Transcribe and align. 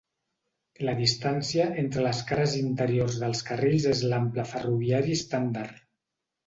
La 0.87 0.95
distància 1.01 1.67
entre 1.83 2.05
les 2.07 2.23
cares 2.31 2.57
interiors 2.63 3.21
dels 3.27 3.45
carrils 3.53 3.89
és 3.95 4.05
l'ample 4.11 4.51
ferroviari 4.57 5.19
estàndard. 5.23 5.83